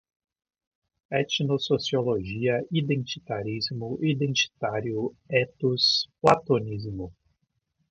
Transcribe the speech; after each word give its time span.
Etnosociologia, 1.11 2.65
identitarismo, 2.73 3.99
identitário, 4.01 5.15
ethos, 5.29 6.09
platonismo 6.19 7.13